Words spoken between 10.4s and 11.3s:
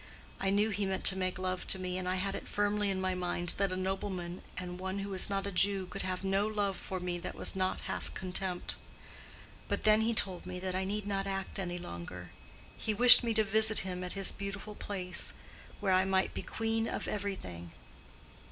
me that I need not